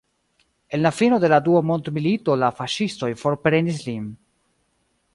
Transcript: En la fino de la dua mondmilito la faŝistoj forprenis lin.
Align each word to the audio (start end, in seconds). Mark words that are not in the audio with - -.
En 0.77 0.81
la 0.85 0.91
fino 0.99 1.19
de 1.25 1.29
la 1.33 1.39
dua 1.49 1.61
mondmilito 1.71 2.39
la 2.45 2.51
faŝistoj 2.63 3.13
forprenis 3.25 3.87
lin. 3.91 4.13